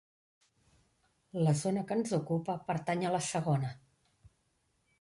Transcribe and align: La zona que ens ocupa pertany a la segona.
La 1.47 1.53
zona 1.59 1.83
que 1.91 1.97
ens 1.99 2.15
ocupa 2.19 2.57
pertany 2.71 3.05
a 3.11 3.15
la 3.17 3.23
segona. 3.29 3.73